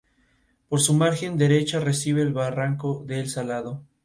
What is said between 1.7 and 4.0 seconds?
recibe el barranco del Salado.